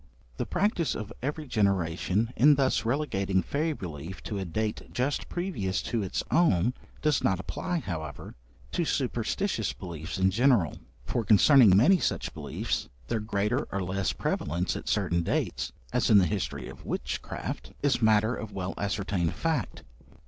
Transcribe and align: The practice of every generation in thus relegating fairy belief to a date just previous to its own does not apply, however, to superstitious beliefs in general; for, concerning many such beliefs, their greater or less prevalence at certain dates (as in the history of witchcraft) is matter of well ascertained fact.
The 0.37 0.47
practice 0.47 0.95
of 0.95 1.13
every 1.21 1.45
generation 1.45 2.33
in 2.35 2.55
thus 2.55 2.85
relegating 2.85 3.43
fairy 3.43 3.73
belief 3.73 4.23
to 4.23 4.39
a 4.39 4.45
date 4.45 4.81
just 4.91 5.29
previous 5.29 5.79
to 5.83 6.01
its 6.01 6.23
own 6.31 6.73
does 7.03 7.23
not 7.23 7.39
apply, 7.39 7.81
however, 7.81 8.33
to 8.71 8.83
superstitious 8.83 9.73
beliefs 9.73 10.17
in 10.17 10.31
general; 10.31 10.79
for, 11.05 11.23
concerning 11.23 11.77
many 11.77 11.99
such 11.99 12.33
beliefs, 12.33 12.89
their 13.09 13.19
greater 13.19 13.67
or 13.71 13.83
less 13.83 14.11
prevalence 14.11 14.75
at 14.75 14.89
certain 14.89 15.21
dates 15.21 15.71
(as 15.93 16.09
in 16.09 16.17
the 16.17 16.25
history 16.25 16.67
of 16.67 16.83
witchcraft) 16.83 17.73
is 17.83 18.01
matter 18.01 18.33
of 18.35 18.51
well 18.51 18.73
ascertained 18.79 19.35
fact. 19.35 19.83